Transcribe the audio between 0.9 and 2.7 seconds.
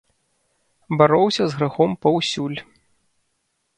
Бароўся з грахом паўсюль.